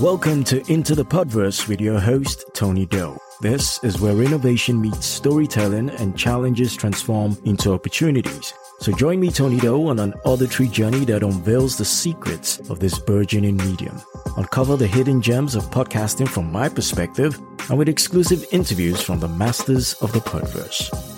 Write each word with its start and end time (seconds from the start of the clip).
Welcome 0.00 0.44
to 0.44 0.62
Into 0.72 0.94
the 0.94 1.04
Podverse 1.04 1.66
with 1.66 1.80
your 1.80 1.98
host, 1.98 2.44
Tony 2.54 2.86
Doe. 2.86 3.18
This 3.40 3.82
is 3.82 4.00
where 4.00 4.22
innovation 4.22 4.80
meets 4.80 5.04
storytelling 5.06 5.90
and 5.90 6.16
challenges 6.16 6.76
transform 6.76 7.36
into 7.44 7.72
opportunities. 7.72 8.54
So 8.80 8.92
join 8.92 9.18
me, 9.18 9.30
Tony 9.30 9.58
Doe, 9.58 9.88
on 9.88 9.98
an 9.98 10.14
auditory 10.24 10.68
journey 10.68 11.04
that 11.06 11.24
unveils 11.24 11.76
the 11.76 11.84
secrets 11.84 12.60
of 12.70 12.78
this 12.78 12.98
burgeoning 12.98 13.56
medium. 13.56 14.00
Uncover 14.36 14.76
the 14.76 14.86
hidden 14.86 15.20
gems 15.20 15.56
of 15.56 15.64
podcasting 15.70 16.28
from 16.28 16.52
my 16.52 16.68
perspective 16.68 17.38
and 17.68 17.76
with 17.76 17.88
exclusive 17.88 18.46
interviews 18.52 19.02
from 19.02 19.18
the 19.18 19.28
masters 19.28 19.94
of 19.94 20.12
the 20.12 20.20
Podverse. 20.20 21.17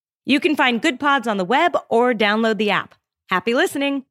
You 0.25 0.39
can 0.39 0.55
find 0.55 0.81
GoodPods 0.81 1.27
on 1.27 1.37
the 1.37 1.45
web 1.45 1.75
or 1.89 2.13
download 2.13 2.57
the 2.57 2.69
app. 2.71 2.95
Happy 3.29 3.53
listening! 3.53 4.05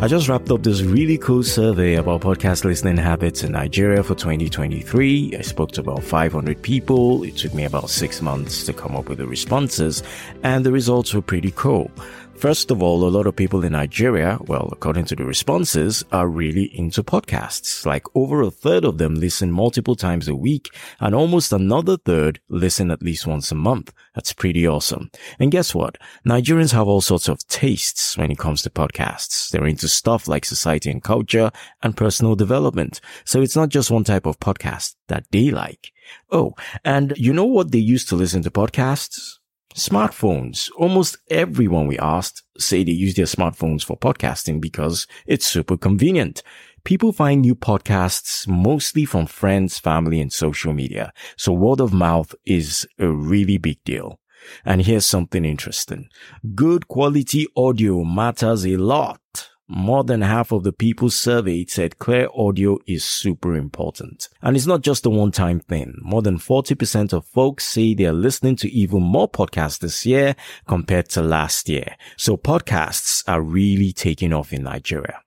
I 0.00 0.06
just 0.06 0.28
wrapped 0.28 0.48
up 0.52 0.62
this 0.62 0.82
really 0.82 1.18
cool 1.18 1.42
survey 1.42 1.96
about 1.96 2.20
podcast 2.20 2.62
listening 2.62 2.98
habits 2.98 3.42
in 3.42 3.50
Nigeria 3.50 4.04
for 4.04 4.14
2023. 4.14 5.34
I 5.36 5.40
spoke 5.40 5.72
to 5.72 5.80
about 5.80 6.04
500 6.04 6.62
people. 6.62 7.24
It 7.24 7.36
took 7.36 7.52
me 7.52 7.64
about 7.64 7.90
six 7.90 8.22
months 8.22 8.64
to 8.66 8.72
come 8.72 8.94
up 8.94 9.08
with 9.08 9.18
the 9.18 9.26
responses, 9.26 10.04
and 10.44 10.64
the 10.64 10.70
results 10.70 11.12
were 11.14 11.20
pretty 11.20 11.50
cool. 11.50 11.90
First 12.38 12.70
of 12.70 12.84
all, 12.84 13.02
a 13.02 13.10
lot 13.10 13.26
of 13.26 13.34
people 13.34 13.64
in 13.64 13.72
Nigeria, 13.72 14.38
well, 14.42 14.68
according 14.70 15.06
to 15.06 15.16
the 15.16 15.24
responses, 15.24 16.04
are 16.12 16.28
really 16.28 16.66
into 16.78 17.02
podcasts. 17.02 17.84
Like 17.84 18.04
over 18.14 18.42
a 18.42 18.50
third 18.52 18.84
of 18.84 18.98
them 18.98 19.16
listen 19.16 19.50
multiple 19.50 19.96
times 19.96 20.28
a 20.28 20.36
week 20.36 20.70
and 21.00 21.16
almost 21.16 21.52
another 21.52 21.96
third 21.96 22.38
listen 22.48 22.92
at 22.92 23.02
least 23.02 23.26
once 23.26 23.50
a 23.50 23.56
month. 23.56 23.92
That's 24.14 24.32
pretty 24.32 24.68
awesome. 24.68 25.10
And 25.40 25.50
guess 25.50 25.74
what? 25.74 25.98
Nigerians 26.24 26.72
have 26.72 26.86
all 26.86 27.00
sorts 27.00 27.26
of 27.26 27.44
tastes 27.48 28.16
when 28.16 28.30
it 28.30 28.38
comes 28.38 28.62
to 28.62 28.70
podcasts. 28.70 29.50
They're 29.50 29.66
into 29.66 29.88
stuff 29.88 30.28
like 30.28 30.44
society 30.44 30.92
and 30.92 31.02
culture 31.02 31.50
and 31.82 31.96
personal 31.96 32.36
development. 32.36 33.00
So 33.24 33.42
it's 33.42 33.56
not 33.56 33.70
just 33.70 33.90
one 33.90 34.04
type 34.04 34.26
of 34.26 34.38
podcast 34.38 34.94
that 35.08 35.24
they 35.32 35.50
like. 35.50 35.90
Oh, 36.30 36.54
and 36.84 37.14
you 37.16 37.32
know 37.32 37.46
what 37.46 37.72
they 37.72 37.78
used 37.78 38.08
to 38.10 38.16
listen 38.16 38.42
to 38.42 38.50
podcasts? 38.52 39.37
Smartphones. 39.74 40.70
Almost 40.76 41.18
everyone 41.30 41.86
we 41.86 41.98
asked 41.98 42.42
say 42.58 42.82
they 42.82 42.92
use 42.92 43.14
their 43.14 43.26
smartphones 43.26 43.84
for 43.84 43.96
podcasting 43.96 44.60
because 44.60 45.06
it's 45.26 45.46
super 45.46 45.76
convenient. 45.76 46.42
People 46.84 47.12
find 47.12 47.42
new 47.42 47.54
podcasts 47.54 48.48
mostly 48.48 49.04
from 49.04 49.26
friends, 49.26 49.78
family, 49.78 50.20
and 50.20 50.32
social 50.32 50.72
media. 50.72 51.12
So 51.36 51.52
word 51.52 51.80
of 51.80 51.92
mouth 51.92 52.34
is 52.46 52.88
a 52.98 53.08
really 53.08 53.58
big 53.58 53.82
deal. 53.84 54.18
And 54.64 54.82
here's 54.82 55.06
something 55.06 55.44
interesting. 55.44 56.08
Good 56.54 56.88
quality 56.88 57.46
audio 57.56 58.04
matters 58.04 58.66
a 58.66 58.76
lot. 58.76 59.20
More 59.70 60.02
than 60.02 60.22
half 60.22 60.50
of 60.50 60.64
the 60.64 60.72
people 60.72 61.10
surveyed 61.10 61.70
said 61.70 61.98
clear 61.98 62.28
audio 62.34 62.78
is 62.86 63.04
super 63.04 63.54
important. 63.54 64.30
And 64.40 64.56
it's 64.56 64.64
not 64.64 64.80
just 64.80 65.04
a 65.04 65.10
one-time 65.10 65.60
thing. 65.60 65.94
More 66.00 66.22
than 66.22 66.38
40% 66.38 67.12
of 67.12 67.26
folks 67.26 67.66
say 67.66 67.92
they're 67.92 68.14
listening 68.14 68.56
to 68.56 68.70
even 68.70 69.02
more 69.02 69.30
podcasts 69.30 69.80
this 69.80 70.06
year 70.06 70.36
compared 70.66 71.10
to 71.10 71.22
last 71.22 71.68
year. 71.68 71.96
So 72.16 72.38
podcasts 72.38 73.22
are 73.28 73.42
really 73.42 73.92
taking 73.92 74.32
off 74.32 74.54
in 74.54 74.62
Nigeria. 74.62 75.20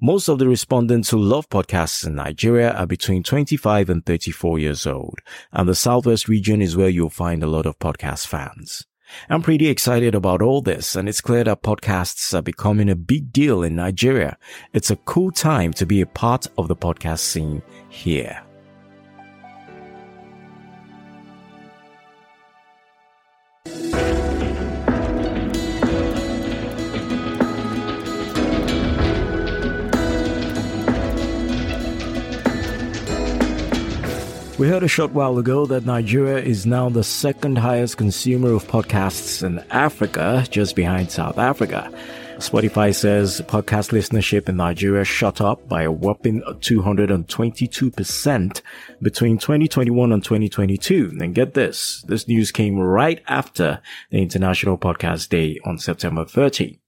Most 0.00 0.28
of 0.28 0.38
the 0.38 0.48
respondents 0.48 1.10
who 1.10 1.18
love 1.18 1.50
podcasts 1.50 2.06
in 2.06 2.14
Nigeria 2.14 2.72
are 2.72 2.86
between 2.86 3.22
25 3.22 3.90
and 3.90 4.06
34 4.06 4.58
years 4.58 4.86
old, 4.86 5.18
and 5.52 5.68
the 5.68 5.74
Southwest 5.74 6.26
region 6.26 6.62
is 6.62 6.74
where 6.74 6.88
you'll 6.88 7.10
find 7.10 7.42
a 7.42 7.46
lot 7.46 7.66
of 7.66 7.78
podcast 7.78 8.26
fans. 8.26 8.86
I'm 9.28 9.42
pretty 9.42 9.68
excited 9.68 10.14
about 10.14 10.42
all 10.42 10.62
this, 10.62 10.96
and 10.96 11.08
it's 11.08 11.20
clear 11.20 11.44
that 11.44 11.62
podcasts 11.62 12.34
are 12.34 12.42
becoming 12.42 12.88
a 12.88 12.96
big 12.96 13.32
deal 13.32 13.62
in 13.62 13.76
Nigeria. 13.76 14.38
It's 14.72 14.90
a 14.90 14.96
cool 14.96 15.30
time 15.30 15.72
to 15.74 15.86
be 15.86 16.00
a 16.00 16.06
part 16.06 16.46
of 16.56 16.68
the 16.68 16.76
podcast 16.76 17.20
scene 17.20 17.62
here. 17.88 18.47
We 34.58 34.68
heard 34.68 34.82
a 34.82 34.88
short 34.88 35.12
while 35.12 35.38
ago 35.38 35.66
that 35.66 35.86
Nigeria 35.86 36.38
is 36.38 36.66
now 36.66 36.88
the 36.88 37.04
second 37.04 37.58
highest 37.58 37.96
consumer 37.96 38.54
of 38.54 38.66
podcasts 38.66 39.44
in 39.44 39.60
Africa, 39.70 40.44
just 40.50 40.74
behind 40.74 41.12
South 41.12 41.38
Africa. 41.38 41.92
Spotify 42.38 42.92
says 42.92 43.40
podcast 43.42 43.92
listenership 43.92 44.48
in 44.48 44.56
Nigeria 44.56 45.04
shot 45.04 45.40
up 45.40 45.68
by 45.68 45.82
a 45.82 45.92
whopping 45.92 46.42
222% 46.42 48.62
between 49.00 49.38
2021 49.38 50.12
and 50.12 50.24
2022. 50.24 51.12
And 51.20 51.36
get 51.36 51.54
this, 51.54 52.02
this 52.08 52.26
news 52.26 52.50
came 52.50 52.80
right 52.80 53.22
after 53.28 53.80
the 54.10 54.18
International 54.18 54.76
Podcast 54.76 55.28
Day 55.28 55.60
on 55.64 55.78
September 55.78 56.24
30. 56.24 56.80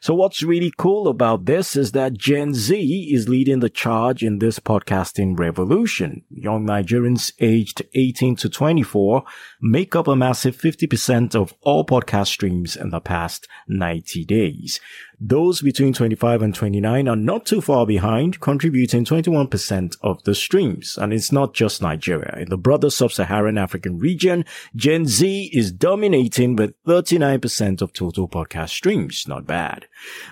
So 0.00 0.14
what's 0.14 0.42
really 0.42 0.72
cool 0.76 1.08
about 1.08 1.46
this 1.46 1.76
is 1.76 1.92
that 1.92 2.14
Gen 2.14 2.54
Z 2.54 3.10
is 3.12 3.28
leading 3.28 3.60
the 3.60 3.70
charge 3.70 4.22
in 4.22 4.38
this 4.38 4.58
podcasting 4.58 5.38
revolution. 5.38 6.24
Young 6.30 6.66
Nigerians 6.66 7.32
aged 7.40 7.82
18 7.94 8.36
to 8.36 8.48
24 8.48 9.24
make 9.60 9.96
up 9.96 10.08
a 10.08 10.16
massive 10.16 10.56
50% 10.56 11.34
of 11.34 11.54
all 11.62 11.84
podcast 11.84 12.28
streams 12.28 12.76
in 12.76 12.90
the 12.90 13.00
past 13.00 13.48
90 13.68 14.24
days. 14.24 14.80
Those 15.18 15.62
between 15.62 15.92
25 15.92 16.42
and 16.42 16.54
29 16.54 17.08
are 17.08 17.16
not 17.16 17.46
too 17.46 17.60
far 17.60 17.86
behind, 17.86 18.40
contributing 18.40 19.04
21% 19.04 19.96
of 20.02 20.22
the 20.24 20.34
streams. 20.34 20.98
And 20.98 21.12
it's 21.12 21.32
not 21.32 21.54
just 21.54 21.80
Nigeria. 21.80 22.36
In 22.38 22.50
the 22.50 22.58
broader 22.58 22.90
sub-Saharan 22.90 23.56
African 23.56 23.98
region, 23.98 24.44
Gen 24.74 25.06
Z 25.06 25.50
is 25.52 25.72
dominating 25.72 26.56
with 26.56 26.74
39% 26.84 27.80
of 27.80 27.92
total 27.92 28.28
podcast 28.28 28.70
streams. 28.70 29.26
Not 29.26 29.46
bad. 29.46 29.86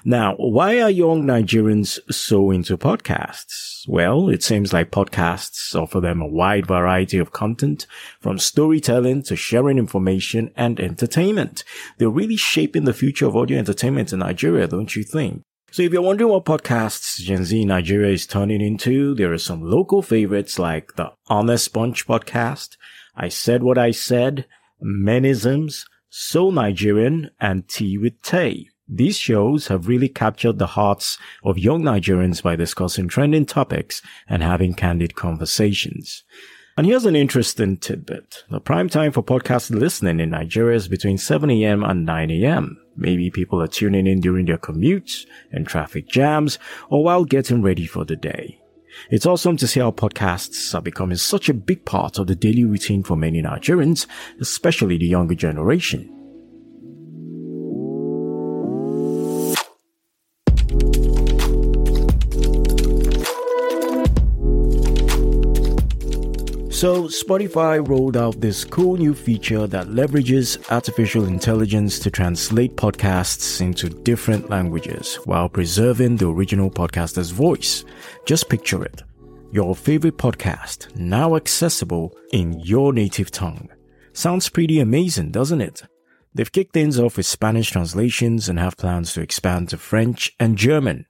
Now, 0.05 0.35
why 0.37 0.81
are 0.81 0.91
young 0.91 1.25
Nigerians 1.25 1.99
so 2.13 2.51
into 2.51 2.77
podcasts? 2.77 3.89
Well, 3.89 4.29
it 4.29 4.43
seems 4.43 4.73
like 4.73 4.91
podcasts 4.91 5.75
offer 5.75 6.01
them 6.01 6.21
a 6.21 6.27
wide 6.27 6.67
variety 6.67 7.19
of 7.19 7.33
content, 7.33 7.87
from 8.21 8.39
storytelling 8.39 9.23
to 9.25 9.37
sharing 9.37 9.79
information 9.79 10.51
and 10.57 10.81
entertainment. 10.81 11.65
They're 11.99 12.09
really 12.09 12.37
shaping 12.37 12.85
the 12.85 12.95
future 12.95 13.27
of 13.27 13.37
audio 13.37 13.59
entertainment 13.59 14.13
in 14.13 14.21
Nigeria 14.21 14.67
don't 14.75 14.97
you 14.97 15.05
think? 15.05 15.43
So 15.71 15.83
if 15.83 15.93
you're 15.93 16.03
wondering 16.03 16.31
what 16.31 16.45
podcasts 16.45 17.19
Gen 17.19 17.45
Z 17.45 17.65
Nigeria 17.65 18.13
is 18.13 18.27
turning 18.27 18.61
into, 18.61 19.15
there 19.15 19.33
are 19.33 19.39
some 19.39 19.63
local 19.63 20.03
favorites 20.03 20.59
like 20.59 20.97
the 20.97 21.13
Honest 21.29 21.73
Bunch 21.73 22.07
podcast, 22.07 22.77
I 23.17 23.29
Said 23.29 23.63
What 23.63 23.79
I 23.79 23.91
Said, 23.93 24.47
Menisms, 24.83 25.85
So 26.11 26.51
Nigerian, 26.51 27.31
and 27.41 27.69
Tea 27.69 27.99
with 27.99 28.21
Tay. 28.23 28.69
These 28.89 29.17
shows 29.17 29.69
have 29.69 29.89
really 29.89 30.09
captured 30.09 30.59
the 30.59 30.75
hearts 30.79 31.19
of 31.43 31.59
young 31.59 31.83
Nigerians 31.83 32.43
by 32.43 32.55
discussing 32.57 33.09
trending 33.09 33.47
topics 33.47 34.03
and 34.29 34.43
having 34.43 34.75
candid 34.75 35.15
conversations. 35.15 36.25
And 36.77 36.87
here's 36.87 37.05
an 37.05 37.17
interesting 37.17 37.77
tidbit. 37.77 38.45
The 38.51 38.61
prime 38.61 38.89
time 38.89 39.13
for 39.13 39.23
podcast 39.23 39.71
listening 39.71 40.19
in 40.21 40.31
Nigeria 40.31 40.77
is 40.77 40.89
between 40.89 41.19
7 41.19 41.49
a.m. 41.51 41.85
and 41.85 42.05
9 42.05 42.31
a.m. 42.33 42.84
Maybe 42.97 43.31
people 43.31 43.61
are 43.61 43.67
tuning 43.67 44.07
in 44.07 44.21
during 44.21 44.47
their 44.47 44.59
commutes 44.59 45.27
and 45.51 45.67
traffic 45.67 46.09
jams 46.09 46.59
or 46.89 47.03
while 47.03 47.25
getting 47.25 47.63
ready 47.63 47.87
for 47.87 48.05
the 48.05 48.17
day. 48.17 48.61
It's 49.11 49.27
awesome 49.27 49.57
to 49.57 49.67
see 49.67 49.81
how 49.81 49.91
podcasts 49.91 50.75
are 50.75 50.81
becoming 50.81 51.17
such 51.17 51.49
a 51.49 51.55
big 51.55 51.85
part 51.85 52.19
of 52.19 52.29
the 52.29 52.37
daily 52.37 52.65
routine 52.65 53.03
for 53.03 53.17
many 53.17 53.43
Nigerians, 53.43 54.07
especially 54.41 54.99
the 54.99 55.07
younger 55.07 55.35
generation. 55.35 56.24
So, 66.75 67.05
Spotify 67.05 67.87
rolled 67.87 68.17
out 68.17 68.41
this 68.41 68.65
cool 68.65 68.97
new 68.97 69.15
feature 69.15 69.69
that 69.69 69.87
leverages 69.87 70.59
artificial 70.73 71.25
intelligence 71.25 72.01
to 72.01 72.11
translate 72.11 72.75
podcasts 72.75 73.61
into 73.61 73.89
different 73.89 74.51
languages 74.51 75.15
while 75.25 75.49
preserving 75.49 76.17
the 76.17 76.29
original 76.29 76.73
podcaster's 76.73 77.31
voice. 77.31 77.85
Just 78.27 78.49
picture 78.49 78.85
it. 78.85 79.05
Your 79.53 79.77
favorite 79.77 80.19
podcast 80.19 80.95
now 80.97 81.37
accessible 81.37 82.13
in 82.33 82.59
your 82.59 82.93
native 82.93 83.31
tongue. 83.31 83.69
Sounds 84.13 84.49
pretty 84.49 84.81
amazing, 84.81 85.31
doesn't 85.31 85.61
it? 85.61 85.85
They've 86.35 86.51
kicked 86.51 86.73
things 86.73 86.99
off 86.99 87.19
with 87.19 87.27
Spanish 87.27 87.71
translations 87.71 88.49
and 88.49 88.59
have 88.59 88.77
plans 88.77 89.13
to 89.13 89.21
expand 89.21 89.69
to 89.69 89.79
French 89.79 90.33
and 90.41 90.59
German. 90.59 91.07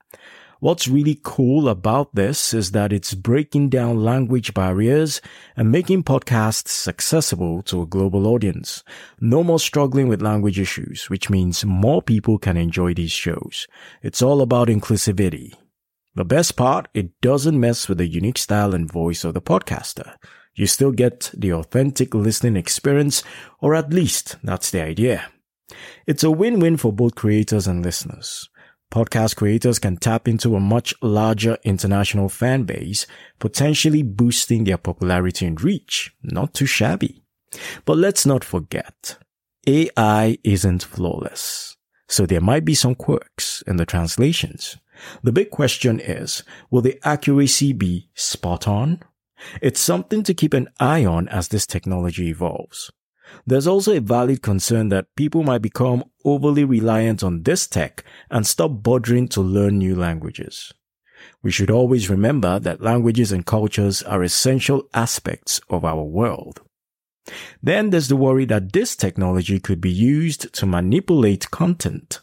What's 0.59 0.87
really 0.87 1.19
cool 1.21 1.67
about 1.67 2.15
this 2.15 2.53
is 2.53 2.71
that 2.71 2.93
it's 2.93 3.13
breaking 3.13 3.69
down 3.69 4.03
language 4.03 4.53
barriers 4.53 5.21
and 5.55 5.71
making 5.71 6.03
podcasts 6.03 6.87
accessible 6.87 7.61
to 7.63 7.81
a 7.81 7.85
global 7.85 8.25
audience. 8.25 8.83
No 9.19 9.43
more 9.43 9.59
struggling 9.59 10.07
with 10.07 10.21
language 10.21 10.59
issues, 10.59 11.09
which 11.09 11.29
means 11.29 11.65
more 11.65 12.01
people 12.01 12.37
can 12.37 12.55
enjoy 12.55 12.93
these 12.93 13.11
shows. 13.11 13.67
It's 14.01 14.21
all 14.21 14.41
about 14.41 14.69
inclusivity. 14.69 15.53
The 16.15 16.23
best 16.23 16.55
part, 16.55 16.87
it 16.93 17.19
doesn't 17.19 17.59
mess 17.59 17.89
with 17.89 17.97
the 17.97 18.07
unique 18.07 18.37
style 18.37 18.73
and 18.73 18.89
voice 18.89 19.25
of 19.25 19.33
the 19.33 19.41
podcaster. 19.41 20.15
You 20.53 20.67
still 20.67 20.93
get 20.93 21.31
the 21.33 21.51
authentic 21.51 22.13
listening 22.13 22.55
experience, 22.55 23.23
or 23.59 23.75
at 23.75 23.91
least 23.91 24.37
that's 24.41 24.71
the 24.71 24.81
idea. 24.81 25.25
It's 26.07 26.23
a 26.23 26.31
win-win 26.31 26.77
for 26.77 26.93
both 26.93 27.15
creators 27.15 27.67
and 27.67 27.83
listeners. 27.83 28.49
Podcast 28.91 29.35
creators 29.35 29.79
can 29.79 29.97
tap 29.97 30.27
into 30.27 30.55
a 30.55 30.59
much 30.59 30.93
larger 31.01 31.57
international 31.63 32.29
fan 32.29 32.63
base, 32.63 33.05
potentially 33.39 34.03
boosting 34.03 34.63
their 34.63 34.77
popularity 34.77 35.45
and 35.45 35.61
reach. 35.61 36.15
Not 36.23 36.53
too 36.53 36.65
shabby. 36.65 37.21
But 37.83 37.97
let's 37.97 38.25
not 38.25 38.43
forget, 38.43 39.17
AI 39.67 40.37
isn't 40.43 40.83
flawless. 40.83 41.75
So 42.07 42.25
there 42.25 42.41
might 42.41 42.65
be 42.65 42.75
some 42.75 42.95
quirks 42.95 43.63
in 43.67 43.77
the 43.77 43.85
translations. 43.85 44.77
The 45.23 45.31
big 45.31 45.49
question 45.49 45.99
is, 45.99 46.43
will 46.69 46.81
the 46.81 46.99
accuracy 47.03 47.73
be 47.73 48.09
spot 48.13 48.67
on? 48.67 49.01
It's 49.61 49.79
something 49.79 50.23
to 50.23 50.33
keep 50.33 50.53
an 50.53 50.69
eye 50.79 51.03
on 51.03 51.27
as 51.27 51.49
this 51.49 51.65
technology 51.65 52.29
evolves. 52.29 52.91
There's 53.45 53.67
also 53.67 53.95
a 53.95 54.01
valid 54.01 54.41
concern 54.41 54.89
that 54.89 55.15
people 55.15 55.43
might 55.43 55.61
become 55.61 56.03
overly 56.23 56.63
reliant 56.63 57.23
on 57.23 57.43
this 57.43 57.67
tech 57.67 58.03
and 58.29 58.45
stop 58.45 58.83
bothering 58.83 59.27
to 59.29 59.41
learn 59.41 59.77
new 59.77 59.95
languages. 59.95 60.73
We 61.41 61.51
should 61.51 61.71
always 61.71 62.09
remember 62.09 62.59
that 62.59 62.81
languages 62.81 63.31
and 63.31 63.45
cultures 63.45 64.01
are 64.03 64.23
essential 64.23 64.87
aspects 64.93 65.61
of 65.69 65.85
our 65.85 66.03
world. 66.03 66.61
Then 67.61 67.89
there's 67.89 68.07
the 68.07 68.15
worry 68.15 68.45
that 68.45 68.73
this 68.73 68.95
technology 68.95 69.59
could 69.59 69.81
be 69.81 69.91
used 69.91 70.53
to 70.53 70.65
manipulate 70.65 71.49
content. 71.51 72.21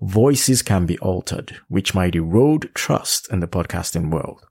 Voices 0.00 0.62
can 0.62 0.86
be 0.86 0.98
altered, 1.00 1.58
which 1.68 1.94
might 1.94 2.14
erode 2.14 2.70
trust 2.74 3.30
in 3.30 3.40
the 3.40 3.48
podcasting 3.48 4.10
world. 4.10 4.46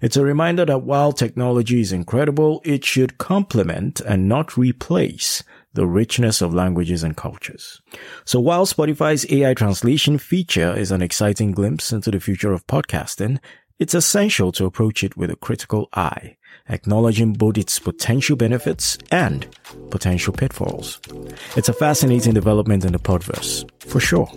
It's 0.00 0.16
a 0.16 0.24
reminder 0.24 0.64
that 0.64 0.82
while 0.82 1.12
technology 1.12 1.80
is 1.80 1.92
incredible, 1.92 2.60
it 2.64 2.84
should 2.84 3.18
complement 3.18 4.00
and 4.00 4.28
not 4.28 4.56
replace 4.56 5.42
the 5.74 5.86
richness 5.86 6.40
of 6.40 6.54
languages 6.54 7.02
and 7.02 7.16
cultures. 7.16 7.82
So 8.24 8.40
while 8.40 8.66
Spotify's 8.66 9.30
AI 9.30 9.54
translation 9.54 10.18
feature 10.18 10.74
is 10.74 10.90
an 10.90 11.02
exciting 11.02 11.52
glimpse 11.52 11.92
into 11.92 12.10
the 12.10 12.20
future 12.20 12.52
of 12.52 12.66
podcasting, 12.66 13.38
it's 13.78 13.94
essential 13.94 14.52
to 14.52 14.64
approach 14.64 15.04
it 15.04 15.18
with 15.18 15.30
a 15.30 15.36
critical 15.36 15.90
eye, 15.92 16.38
acknowledging 16.70 17.34
both 17.34 17.58
its 17.58 17.78
potential 17.78 18.34
benefits 18.34 18.96
and 19.10 19.46
potential 19.90 20.32
pitfalls. 20.32 20.98
It's 21.56 21.68
a 21.68 21.74
fascinating 21.74 22.32
development 22.32 22.86
in 22.86 22.92
the 22.92 22.98
podverse, 22.98 23.68
for 23.82 24.00
sure. 24.00 24.30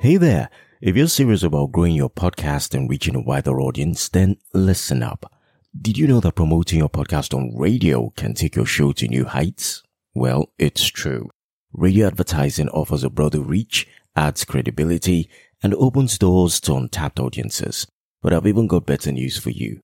Hey 0.00 0.16
there. 0.16 0.50
If 0.82 0.96
you're 0.96 1.06
serious 1.06 1.44
about 1.44 1.70
growing 1.70 1.94
your 1.94 2.10
podcast 2.10 2.74
and 2.74 2.90
reaching 2.90 3.14
a 3.14 3.20
wider 3.20 3.60
audience, 3.60 4.08
then 4.08 4.38
listen 4.52 5.00
up. 5.00 5.32
Did 5.80 5.96
you 5.96 6.08
know 6.08 6.18
that 6.18 6.34
promoting 6.34 6.80
your 6.80 6.88
podcast 6.88 7.32
on 7.32 7.56
radio 7.56 8.10
can 8.16 8.34
take 8.34 8.56
your 8.56 8.66
show 8.66 8.90
to 8.94 9.06
new 9.06 9.24
heights? 9.24 9.84
Well, 10.12 10.52
it's 10.58 10.84
true. 10.88 11.30
Radio 11.72 12.08
advertising 12.08 12.68
offers 12.70 13.04
a 13.04 13.10
broader 13.10 13.40
reach, 13.40 13.86
adds 14.16 14.44
credibility, 14.44 15.30
and 15.62 15.72
opens 15.74 16.18
doors 16.18 16.58
to 16.62 16.74
untapped 16.74 17.20
audiences. 17.20 17.86
But 18.20 18.32
I've 18.32 18.48
even 18.48 18.66
got 18.66 18.84
better 18.84 19.12
news 19.12 19.38
for 19.38 19.50
you. 19.50 19.82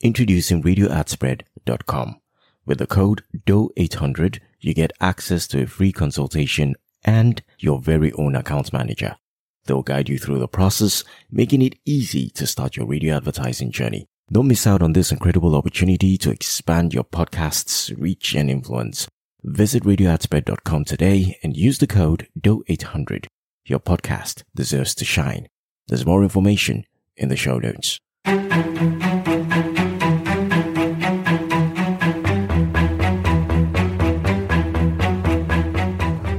Introducing 0.00 0.64
radioadspread.com. 0.64 2.20
With 2.66 2.78
the 2.78 2.88
code 2.88 3.22
DO800, 3.46 4.40
you 4.58 4.74
get 4.74 4.94
access 5.00 5.46
to 5.46 5.62
a 5.62 5.66
free 5.68 5.92
consultation 5.92 6.74
and 7.04 7.40
your 7.60 7.78
very 7.78 8.10
own 8.14 8.34
account 8.34 8.72
manager. 8.72 9.14
They'll 9.66 9.82
guide 9.82 10.08
you 10.08 10.18
through 10.18 10.38
the 10.38 10.48
process, 10.48 11.04
making 11.30 11.62
it 11.62 11.78
easy 11.84 12.30
to 12.30 12.46
start 12.46 12.76
your 12.76 12.86
radio 12.86 13.16
advertising 13.16 13.70
journey. 13.70 14.06
Don't 14.32 14.48
miss 14.48 14.66
out 14.66 14.82
on 14.82 14.92
this 14.92 15.10
incredible 15.10 15.56
opportunity 15.56 16.16
to 16.18 16.30
expand 16.30 16.94
your 16.94 17.04
podcast's 17.04 17.90
reach 17.98 18.34
and 18.34 18.48
influence. 18.48 19.08
Visit 19.42 19.82
radioadspread.com 19.84 20.84
today 20.84 21.38
and 21.42 21.56
use 21.56 21.78
the 21.78 21.86
code 21.86 22.28
DO800. 22.38 23.26
Your 23.64 23.80
podcast 23.80 24.42
deserves 24.54 24.94
to 24.96 25.04
shine. 25.04 25.48
There's 25.88 26.06
more 26.06 26.22
information 26.22 26.84
in 27.16 27.28
the 27.28 27.36
show 27.36 27.58
notes. 27.58 27.98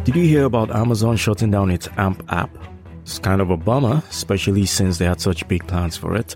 Did 0.06 0.16
you 0.16 0.28
hear 0.28 0.46
about 0.46 0.76
Amazon 0.76 1.16
shutting 1.16 1.52
down 1.52 1.72
its 1.72 1.88
AMP 1.98 2.24
app? 2.30 2.50
It's 3.12 3.20
kind 3.20 3.42
of 3.42 3.50
a 3.50 3.58
bummer, 3.58 4.02
especially 4.10 4.66
since 4.66 4.98
they 4.98 5.04
had 5.04 5.20
such 5.20 5.46
big 5.50 5.68
plans 5.68 5.98
for 5.98 6.16
it. 6.16 6.34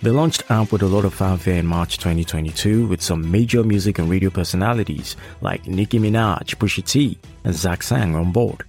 They 0.00 0.08
launched 0.08 0.50
AMP 0.50 0.72
with 0.72 0.80
a 0.80 0.86
lot 0.86 1.04
of 1.04 1.12
fanfare 1.12 1.58
in 1.58 1.66
March 1.66 1.98
2022 1.98 2.86
with 2.86 3.02
some 3.02 3.30
major 3.30 3.62
music 3.62 3.98
and 3.98 4.08
radio 4.08 4.30
personalities 4.30 5.16
like 5.42 5.66
Nicki 5.66 5.98
Minaj, 5.98 6.56
Pusha 6.56 6.82
T, 6.82 7.18
and 7.44 7.54
Zach 7.54 7.82
Sang 7.82 8.14
on 8.14 8.32
board. 8.32 8.64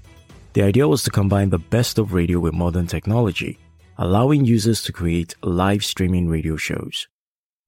The 0.51 0.63
idea 0.63 0.85
was 0.85 1.03
to 1.03 1.11
combine 1.11 1.49
the 1.49 1.57
best 1.57 1.97
of 1.97 2.11
radio 2.11 2.41
with 2.41 2.53
modern 2.53 2.87
technology, 2.87 3.57
allowing 3.97 4.43
users 4.43 4.83
to 4.83 4.91
create 4.91 5.35
live 5.41 5.85
streaming 5.85 6.27
radio 6.27 6.57
shows. 6.57 7.07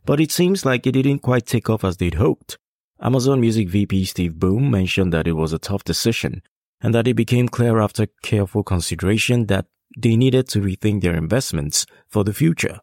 But 0.05 0.19
it 0.19 0.33
seems 0.33 0.65
like 0.65 0.85
it 0.85 0.91
didn't 0.91 1.19
quite 1.19 1.45
take 1.45 1.69
off 1.69 1.85
as 1.85 1.95
they'd 1.95 2.15
hoped. 2.15 2.57
Amazon 3.01 3.39
Music 3.39 3.69
VP 3.69 4.03
Steve 4.03 4.37
Boom 4.37 4.69
mentioned 4.69 5.13
that 5.13 5.29
it 5.29 5.37
was 5.37 5.53
a 5.53 5.59
tough 5.59 5.85
decision 5.85 6.41
and 6.81 6.93
that 6.93 7.07
it 7.07 7.13
became 7.13 7.47
clear 7.47 7.79
after 7.79 8.07
careful 8.21 8.63
consideration 8.63 9.45
that 9.45 9.65
they 9.97 10.15
needed 10.15 10.47
to 10.49 10.61
rethink 10.61 11.01
their 11.01 11.15
investments 11.15 11.85
for 12.07 12.23
the 12.23 12.33
future. 12.33 12.79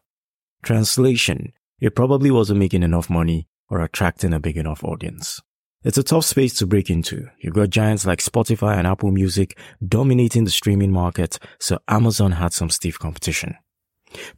Translation. 0.61 1.53
It 1.79 1.95
probably 1.95 2.29
wasn't 2.29 2.59
making 2.59 2.83
enough 2.83 3.09
money 3.09 3.47
or 3.69 3.81
attracting 3.81 4.33
a 4.33 4.39
big 4.39 4.57
enough 4.57 4.83
audience. 4.83 5.41
It's 5.83 5.97
a 5.97 6.03
tough 6.03 6.25
space 6.25 6.55
to 6.55 6.67
break 6.67 6.89
into. 6.89 7.29
You've 7.39 7.53
got 7.53 7.69
giants 7.69 8.05
like 8.05 8.19
Spotify 8.19 8.77
and 8.77 8.87
Apple 8.87 9.11
Music 9.11 9.57
dominating 9.87 10.43
the 10.43 10.51
streaming 10.51 10.91
market, 10.91 11.37
so 11.59 11.77
Amazon 11.87 12.33
had 12.33 12.53
some 12.53 12.69
stiff 12.69 12.97
competition. 12.97 13.55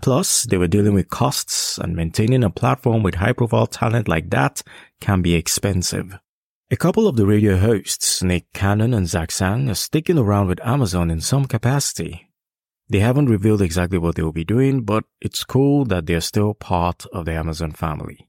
Plus, 0.01 0.43
they 0.43 0.57
were 0.57 0.67
dealing 0.67 0.93
with 0.93 1.09
costs 1.09 1.77
and 1.77 1.95
maintaining 1.95 2.43
a 2.43 2.49
platform 2.49 3.03
with 3.03 3.15
high 3.15 3.33
profile 3.33 3.67
talent 3.67 4.07
like 4.07 4.29
that 4.31 4.61
can 4.99 5.21
be 5.21 5.35
expensive. 5.35 6.17
A 6.69 6.75
couple 6.75 7.07
of 7.07 7.15
the 7.15 7.25
radio 7.25 7.57
hosts, 7.57 8.21
Nick 8.21 8.51
Cannon 8.53 8.93
and 8.93 9.07
Zach 9.07 9.31
Sang, 9.31 9.69
are 9.69 9.75
sticking 9.75 10.17
around 10.17 10.47
with 10.47 10.65
Amazon 10.65 11.09
in 11.09 11.21
some 11.21 11.45
capacity. 11.45 12.26
They 12.89 12.99
haven't 12.99 13.29
revealed 13.29 13.61
exactly 13.61 13.97
what 13.97 14.15
they 14.15 14.23
will 14.23 14.31
be 14.31 14.45
doing, 14.45 14.81
but 14.81 15.03
it's 15.19 15.43
cool 15.43 15.83
that 15.85 16.05
they're 16.05 16.21
still 16.21 16.53
part 16.53 17.05
of 17.07 17.25
the 17.25 17.33
Amazon 17.33 17.71
family. 17.71 18.27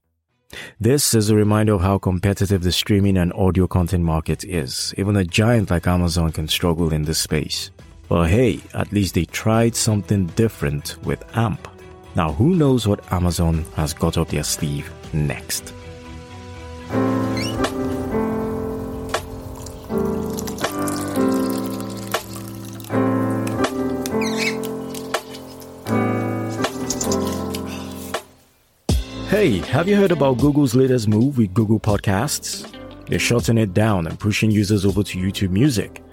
This 0.79 1.13
is 1.13 1.29
a 1.29 1.35
reminder 1.35 1.73
of 1.73 1.81
how 1.81 1.97
competitive 1.97 2.63
the 2.63 2.71
streaming 2.71 3.17
and 3.17 3.31
audio 3.33 3.67
content 3.67 4.03
market 4.03 4.43
is. 4.43 4.93
Even 4.97 5.15
a 5.15 5.23
giant 5.23 5.69
like 5.69 5.87
Amazon 5.87 6.31
can 6.31 6.47
struggle 6.47 6.91
in 6.91 7.03
this 7.03 7.19
space. 7.19 7.71
But 8.09 8.29
hey, 8.29 8.59
at 8.73 8.91
least 8.91 9.13
they 9.13 9.25
tried 9.25 9.75
something 9.75 10.25
different 10.27 10.97
with 11.05 11.23
AMP. 11.37 11.67
Now 12.15 12.33
who 12.33 12.55
knows 12.55 12.87
what 12.87 13.13
Amazon 13.13 13.63
has 13.75 13.93
got 13.93 14.17
up 14.17 14.29
their 14.29 14.43
sleeve 14.43 14.91
next? 15.13 15.73
Have 29.79 29.87
you 29.87 29.95
heard 29.95 30.11
about 30.11 30.37
Google's 30.37 30.75
latest 30.75 31.07
move 31.07 31.37
with 31.37 31.53
Google 31.53 31.79
Podcasts? 31.79 32.69
They're 33.07 33.17
shutting 33.17 33.57
it 33.57 33.73
down 33.73 34.07
and 34.07 34.19
pushing 34.19 34.51
users 34.51 34.85
over 34.85 35.03
to 35.03 35.17
YouTube 35.17 35.51
Music. 35.51 36.03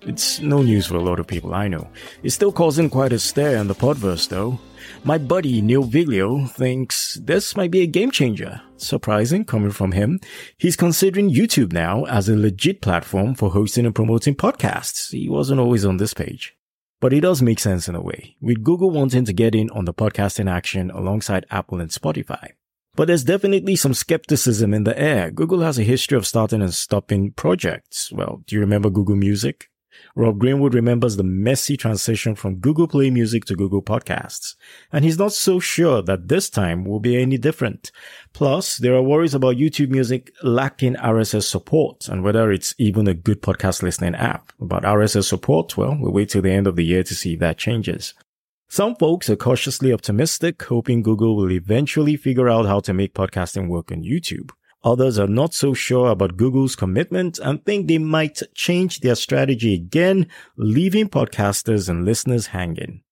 It's 0.00 0.40
no 0.40 0.60
news 0.60 0.88
for 0.88 0.96
a 0.96 1.02
lot 1.02 1.20
of 1.20 1.28
people 1.28 1.54
I 1.54 1.68
know. 1.68 1.88
It's 2.24 2.34
still 2.34 2.50
causing 2.50 2.90
quite 2.90 3.12
a 3.12 3.20
stir 3.20 3.58
in 3.58 3.68
the 3.68 3.76
podverse 3.76 4.28
though. 4.28 4.58
My 5.04 5.18
buddy 5.18 5.62
Neil 5.62 5.84
Viglio 5.84 6.50
thinks 6.50 7.14
this 7.22 7.56
might 7.56 7.70
be 7.70 7.82
a 7.82 7.86
game 7.86 8.10
changer. 8.10 8.60
Surprising 8.76 9.44
coming 9.44 9.70
from 9.70 9.92
him. 9.92 10.18
He's 10.58 10.74
considering 10.74 11.30
YouTube 11.30 11.72
now 11.72 12.02
as 12.06 12.28
a 12.28 12.36
legit 12.36 12.80
platform 12.80 13.36
for 13.36 13.50
hosting 13.50 13.86
and 13.86 13.94
promoting 13.94 14.34
podcasts. 14.34 15.12
He 15.12 15.28
wasn't 15.28 15.60
always 15.60 15.84
on 15.84 15.98
this 15.98 16.12
page. 16.12 16.56
But 16.98 17.12
it 17.12 17.20
does 17.20 17.40
make 17.40 17.60
sense 17.60 17.86
in 17.86 17.94
a 17.94 18.02
way, 18.02 18.34
with 18.40 18.64
Google 18.64 18.90
wanting 18.90 19.26
to 19.26 19.32
get 19.32 19.54
in 19.54 19.70
on 19.70 19.84
the 19.84 19.94
podcasting 19.94 20.50
action 20.50 20.90
alongside 20.90 21.46
Apple 21.52 21.80
and 21.80 21.90
Spotify. 21.90 22.54
But 22.94 23.08
there's 23.08 23.24
definitely 23.24 23.76
some 23.76 23.94
skepticism 23.94 24.74
in 24.74 24.84
the 24.84 24.98
air. 24.98 25.30
Google 25.30 25.60
has 25.60 25.78
a 25.78 25.82
history 25.82 26.18
of 26.18 26.26
starting 26.26 26.60
and 26.60 26.74
stopping 26.74 27.32
projects. 27.32 28.12
Well, 28.12 28.42
do 28.46 28.54
you 28.54 28.60
remember 28.60 28.90
Google 28.90 29.16
Music? 29.16 29.70
Rob 30.14 30.38
Greenwood 30.38 30.74
remembers 30.74 31.16
the 31.16 31.22
messy 31.22 31.76
transition 31.76 32.34
from 32.34 32.56
Google 32.56 32.88
Play 32.88 33.10
Music 33.10 33.44
to 33.46 33.56
Google 33.56 33.82
Podcasts, 33.82 34.54
and 34.90 35.04
he's 35.04 35.18
not 35.18 35.32
so 35.32 35.58
sure 35.58 36.02
that 36.02 36.28
this 36.28 36.50
time 36.50 36.84
will 36.84 37.00
be 37.00 37.20
any 37.20 37.38
different. 37.38 37.90
Plus, 38.32 38.78
there 38.78 38.94
are 38.94 39.02
worries 39.02 39.34
about 39.34 39.56
YouTube 39.56 39.90
Music 39.90 40.32
lacking 40.42 40.94
RSS 40.96 41.44
support 41.44 42.08
and 42.08 42.22
whether 42.22 42.52
it's 42.52 42.74
even 42.78 43.06
a 43.06 43.14
good 43.14 43.42
podcast 43.42 43.82
listening 43.82 44.14
app. 44.14 44.52
About 44.60 44.82
RSS 44.82 45.24
support, 45.24 45.76
well, 45.76 45.96
we'll 45.98 46.12
wait 46.12 46.30
till 46.30 46.42
the 46.42 46.50
end 46.50 46.66
of 46.66 46.76
the 46.76 46.84
year 46.84 47.02
to 47.02 47.14
see 47.14 47.34
if 47.34 47.40
that 47.40 47.58
changes. 47.58 48.14
Some 48.72 48.96
folks 48.96 49.28
are 49.28 49.36
cautiously 49.36 49.92
optimistic, 49.92 50.62
hoping 50.62 51.02
Google 51.02 51.36
will 51.36 51.52
eventually 51.52 52.16
figure 52.16 52.48
out 52.48 52.64
how 52.64 52.80
to 52.80 52.94
make 52.94 53.12
podcasting 53.12 53.68
work 53.68 53.92
on 53.92 54.02
YouTube. 54.02 54.50
Others 54.82 55.18
are 55.18 55.26
not 55.26 55.52
so 55.52 55.74
sure 55.74 56.08
about 56.08 56.38
Google's 56.38 56.74
commitment 56.74 57.38
and 57.38 57.62
think 57.62 57.86
they 57.86 57.98
might 57.98 58.40
change 58.54 59.00
their 59.00 59.14
strategy 59.14 59.74
again, 59.74 60.26
leaving 60.56 61.10
podcasters 61.10 61.90
and 61.90 62.06
listeners 62.06 62.46
hanging. 62.46 63.02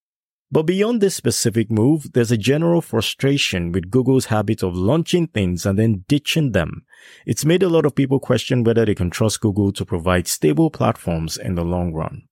But 0.49 0.63
beyond 0.63 0.99
this 0.99 1.13
specific 1.13 1.69
move, 1.69 2.11
there's 2.13 2.31
a 2.31 2.37
general 2.37 2.81
frustration 2.81 3.71
with 3.71 3.91
Google's 3.91 4.25
habit 4.25 4.63
of 4.63 4.75
launching 4.75 5.27
things 5.27 5.67
and 5.67 5.77
then 5.77 6.05
ditching 6.07 6.53
them. 6.53 6.87
It's 7.27 7.45
made 7.45 7.61
a 7.61 7.69
lot 7.69 7.85
of 7.85 7.93
people 7.93 8.19
question 8.19 8.63
whether 8.63 8.83
they 8.83 8.95
can 8.95 9.11
trust 9.11 9.41
Google 9.41 9.71
to 9.73 9.85
provide 9.85 10.27
stable 10.27 10.71
platforms 10.71 11.37
in 11.37 11.53
the 11.53 11.63
long 11.63 11.93
run. 11.93 12.23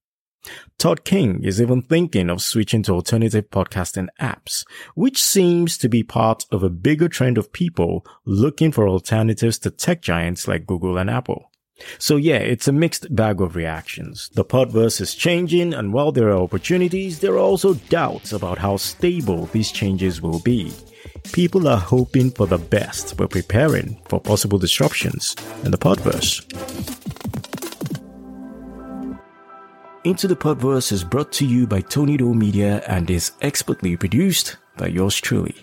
Todd 0.78 1.04
King 1.04 1.42
is 1.44 1.60
even 1.60 1.82
thinking 1.82 2.30
of 2.30 2.42
switching 2.42 2.82
to 2.84 2.92
alternative 2.92 3.50
podcasting 3.50 4.08
apps, 4.20 4.64
which 4.94 5.22
seems 5.22 5.76
to 5.78 5.88
be 5.88 6.02
part 6.02 6.46
of 6.50 6.62
a 6.62 6.70
bigger 6.70 7.08
trend 7.08 7.36
of 7.36 7.52
people 7.52 8.04
looking 8.24 8.72
for 8.72 8.88
alternatives 8.88 9.58
to 9.58 9.70
tech 9.70 10.00
giants 10.00 10.48
like 10.48 10.66
Google 10.66 10.96
and 10.96 11.10
Apple. 11.10 11.50
So 11.98 12.16
yeah, 12.16 12.38
it's 12.38 12.68
a 12.68 12.72
mixed 12.72 13.14
bag 13.14 13.40
of 13.40 13.56
reactions. 13.56 14.30
The 14.34 14.44
podverse 14.44 15.00
is 15.00 15.14
changing 15.14 15.74
and 15.74 15.92
while 15.92 16.12
there 16.12 16.28
are 16.28 16.42
opportunities, 16.42 17.20
there 17.20 17.34
are 17.34 17.38
also 17.38 17.74
doubts 17.74 18.32
about 18.32 18.58
how 18.58 18.76
stable 18.76 19.46
these 19.46 19.72
changes 19.72 20.20
will 20.20 20.40
be. 20.40 20.72
People 21.32 21.68
are 21.68 21.78
hoping 21.78 22.30
for 22.30 22.46
the 22.46 22.58
best 22.58 23.16
but 23.16 23.30
preparing 23.30 24.00
for 24.08 24.20
possible 24.20 24.58
disruptions 24.58 25.34
in 25.64 25.70
the 25.70 25.78
podverse. 25.78 26.99
Into 30.04 30.26
the 30.26 30.36
Podverse 30.36 30.92
is 30.92 31.04
brought 31.04 31.30
to 31.32 31.46
you 31.46 31.66
by 31.66 31.82
Tony 31.82 32.16
Doe 32.16 32.32
Media 32.32 32.82
and 32.86 33.10
is 33.10 33.32
expertly 33.42 33.96
produced 33.96 34.56
by 34.78 34.86
yours 34.86 35.16
truly. 35.20 35.54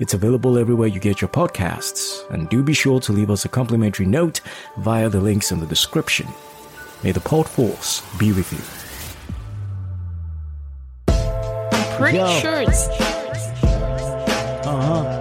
It's 0.00 0.14
available 0.14 0.58
everywhere 0.58 0.88
you 0.88 0.98
get 0.98 1.20
your 1.20 1.28
podcasts, 1.28 2.28
and 2.30 2.48
do 2.48 2.64
be 2.64 2.72
sure 2.72 2.98
to 3.00 3.12
leave 3.12 3.30
us 3.30 3.44
a 3.44 3.48
complimentary 3.48 4.06
note 4.06 4.40
via 4.78 5.08
the 5.08 5.20
links 5.20 5.52
in 5.52 5.60
the 5.60 5.66
description. 5.66 6.26
May 7.04 7.12
the 7.12 7.20
Pod 7.20 7.48
Force 7.48 8.02
be 8.18 8.32
with 8.32 8.52
you. 8.52 8.58
I'm 11.14 11.96
pretty 11.96 12.18
Yo. 12.18 12.26
sure 12.40 12.62
it's 12.62 12.88
Uh 14.66 14.80
huh. 14.82 15.20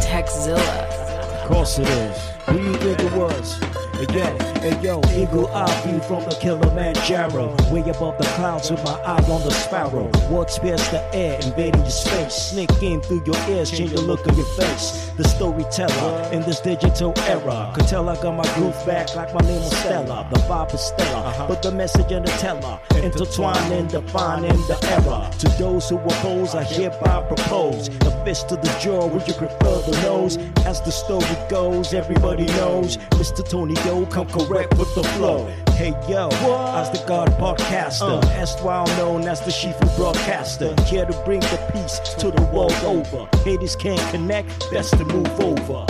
TeckZilla. 0.00 1.42
Of 1.42 1.48
course 1.48 1.78
it 1.78 1.88
is. 1.88 2.16
Who 2.46 2.56
do 2.56 2.64
you 2.64 2.74
think 2.76 3.00
it 3.00 3.12
was? 3.12 3.60
Again, 3.98 4.38
hey 4.62 4.80
yo, 4.80 5.00
eagle 5.12 5.48
eye 5.48 5.82
view 5.82 5.98
from 5.98 6.22
the 6.22 6.36
Kilimanjaro. 6.40 7.56
Way 7.72 7.80
above 7.80 8.16
the 8.18 8.28
clouds 8.36 8.70
with 8.70 8.82
my 8.84 8.92
eye 8.92 9.24
on 9.28 9.42
the 9.42 9.50
sparrow. 9.50 10.08
Words 10.30 10.56
pierce 10.60 10.86
the 10.88 11.02
air, 11.12 11.40
invading 11.42 11.80
your 11.80 11.90
space. 11.90 12.32
Sneak 12.32 12.70
in 12.80 13.00
through 13.00 13.24
your 13.26 13.36
ears, 13.48 13.72
change 13.72 13.90
the 13.90 14.00
look 14.00 14.24
of 14.26 14.36
your 14.36 14.46
face. 14.54 15.10
The 15.16 15.24
storyteller 15.24 16.30
in 16.32 16.42
this 16.42 16.60
digital 16.60 17.12
era. 17.26 17.72
Could 17.74 17.88
tell 17.88 18.08
I 18.08 18.14
got 18.22 18.36
my 18.36 18.54
groove 18.54 18.86
back 18.86 19.16
like 19.16 19.34
my 19.34 19.40
name 19.40 19.62
was 19.62 19.76
Stella. 19.76 20.28
The 20.32 20.38
vibe 20.42 20.74
is 20.74 20.80
stellar, 20.80 21.26
uh-huh. 21.26 21.46
but 21.48 21.62
the 21.62 21.72
message 21.72 22.12
and 22.12 22.24
the 22.24 22.30
teller 22.32 22.78
intertwining, 23.02 23.88
defining 23.88 24.60
the 24.68 24.78
era. 24.90 25.28
To 25.40 25.48
those 25.58 25.88
who 25.88 25.98
oppose, 25.98 26.54
I 26.54 26.62
hereby 26.62 27.22
propose 27.22 27.88
a 27.88 28.24
fist 28.24 28.48
to 28.50 28.56
the 28.56 28.78
jaw. 28.80 29.06
Would 29.06 29.26
you 29.26 29.34
prefer 29.34 29.80
the 29.90 29.98
nose? 30.02 30.36
As 30.66 30.80
the 30.82 30.92
story 30.92 31.26
goes, 31.48 31.94
everybody 31.94 32.46
knows. 32.46 32.96
Mr. 33.18 33.48
Tony 33.48 33.74
Yo, 33.88 34.04
come 34.04 34.28
correct 34.28 34.76
with 34.76 34.94
the 34.94 35.02
flow. 35.02 35.46
Hey 35.70 35.94
yo, 36.06 36.28
as 36.76 36.90
the 36.90 37.02
God 37.08 37.30
podcaster, 37.40 38.22
uh. 38.22 38.38
erstwhile 38.38 38.86
known 38.98 39.26
as 39.26 39.40
the 39.40 39.50
Shifu 39.50 39.96
broadcaster, 39.96 40.74
here 40.84 41.06
to 41.06 41.22
bring 41.24 41.40
the 41.40 41.70
peace 41.72 41.98
to 42.16 42.30
the 42.30 42.42
world 42.52 42.76
over. 42.84 43.26
Haters 43.44 43.76
can't 43.76 44.10
connect, 44.10 44.70
best 44.70 44.90
to 44.98 45.06
move 45.06 45.40
over. 45.40 45.86